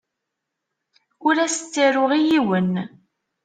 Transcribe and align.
Ur 1.27 1.35
as-ttaruɣ 1.37 2.11
i 2.13 2.19
yiwen. 2.27 2.73